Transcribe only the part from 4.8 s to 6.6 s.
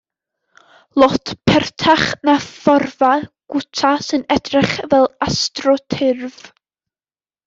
fel AstroTurf.